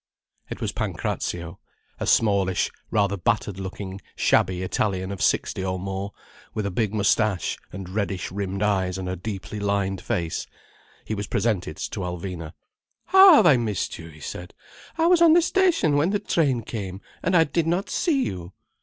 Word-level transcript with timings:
It 0.49 0.59
was 0.61 0.71
Pancrazio, 0.71 1.59
a 1.99 2.07
smallish, 2.07 2.71
rather 2.89 3.17
battered 3.17 3.59
looking, 3.59 4.01
shabby 4.15 4.63
Italian 4.63 5.11
of 5.11 5.21
sixty 5.21 5.63
or 5.63 5.77
more, 5.77 6.09
with 6.55 6.65
a 6.65 6.71
big 6.71 6.91
moustache 6.91 7.59
and 7.71 7.87
reddish 7.87 8.31
rimmed 8.31 8.63
eyes 8.63 8.97
and 8.97 9.07
a 9.07 9.15
deeply 9.15 9.59
lined 9.59 10.01
face. 10.01 10.47
He 11.05 11.13
was 11.13 11.27
presented 11.27 11.77
to 11.77 11.99
Alvina. 11.99 12.53
"How 13.05 13.35
have 13.35 13.45
I 13.45 13.57
missed 13.57 13.95
you?" 13.99 14.07
he 14.09 14.19
said. 14.21 14.55
"I 14.97 15.05
was 15.05 15.21
on 15.21 15.33
the 15.33 15.39
station 15.43 15.95
when 15.97 16.09
the 16.09 16.17
train 16.19 16.63
came, 16.63 17.01
and 17.21 17.37
I 17.37 17.43
did 17.43 17.67
not 17.67 17.87
see 17.91 18.23
you." 18.23 18.53